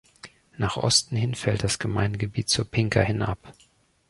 [0.57, 3.53] Nach Osten hin fällt das Gemeindegebiet zur Pinka hin ab.